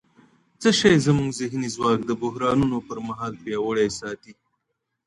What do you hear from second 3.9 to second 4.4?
ساتي؟